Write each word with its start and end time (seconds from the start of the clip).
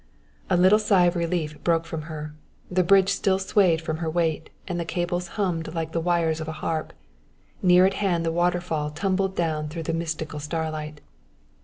A 0.49 0.57
little 0.57 0.79
sigh 0.79 1.05
of 1.05 1.15
relief 1.15 1.63
broke 1.63 1.85
from 1.85 2.01
her. 2.09 2.33
The 2.71 2.81
bridge 2.83 3.09
still 3.09 3.37
swayed 3.37 3.81
from 3.83 3.97
her 3.97 4.09
weight; 4.09 4.49
and 4.67 4.79
the 4.79 4.83
cables 4.83 5.27
hummed 5.37 5.75
like 5.75 5.91
the 5.91 6.01
wires 6.01 6.41
of 6.41 6.47
a 6.47 6.51
harp; 6.57 6.91
near 7.61 7.85
at 7.85 7.93
hand 8.01 8.25
the 8.25 8.31
waterfall 8.31 8.89
tumbled 8.89 9.35
down 9.35 9.69
through 9.69 9.83
the 9.83 9.93
mystical 9.93 10.39
starlight. 10.39 11.01